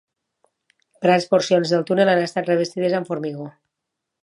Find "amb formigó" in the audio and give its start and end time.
3.01-3.49